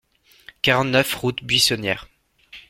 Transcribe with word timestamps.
quarante-neuf 0.63 1.13
route 1.13 1.43
Buissonniere 1.43 2.07